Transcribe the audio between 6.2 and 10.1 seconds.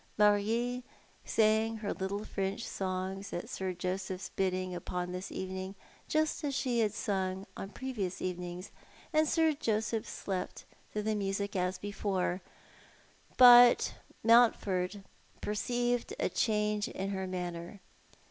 as she had sung on previous evenings, atd Sir Joseph